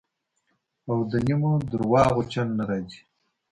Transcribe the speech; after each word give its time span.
او 0.89 0.97
د 1.11 1.13
نیمو 1.25 1.53
درواغو 1.69 2.21
چل 2.31 2.47
نه 2.57 2.63
راځي. 2.69 3.01